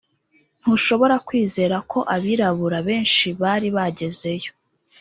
Ntushobora 0.61 1.15
kwizera 1.27 1.77
ko 1.91 1.99
abirabura 2.15 2.77
benshi 2.87 3.27
bari 3.41 3.67
bagezeyo 3.75 4.51